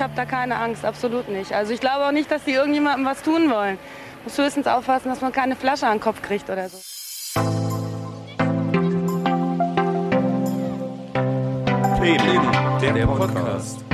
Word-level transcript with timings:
ich 0.00 0.02
habe 0.02 0.14
da 0.16 0.24
keine 0.24 0.56
Angst, 0.56 0.82
absolut 0.82 1.28
nicht. 1.28 1.52
Also 1.52 1.74
ich 1.74 1.80
glaube 1.80 2.06
auch 2.06 2.10
nicht, 2.10 2.30
dass 2.30 2.42
die 2.44 2.52
irgendjemandem 2.52 3.04
was 3.04 3.22
tun 3.22 3.50
wollen. 3.50 3.78
Muss 4.24 4.38
höchstens 4.38 4.66
aufpassen, 4.66 5.10
dass 5.10 5.20
man 5.20 5.30
keine 5.30 5.56
Flasche 5.56 5.86
an 5.86 5.98
den 5.98 6.00
Kopf 6.00 6.22
kriegt 6.22 6.48
oder 6.48 6.70
so. 6.70 6.78
Leben, 12.00 12.94
der 12.94 13.06
Podcast. 13.06 13.84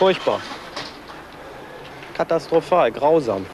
Furchtbar. 0.00 0.40
Katastrophal, 2.14 2.90
grausam. 2.90 3.44